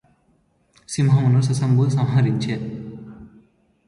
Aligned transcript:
సింహమును 0.89 1.41
శశంబు 1.41 1.83
సంహరించె 1.89 2.55